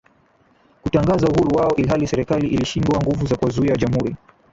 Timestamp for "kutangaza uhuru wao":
0.83-1.75